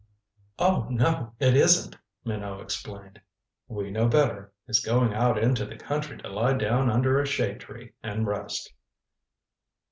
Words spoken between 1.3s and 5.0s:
it isn't," Minot explained. "We know better. It's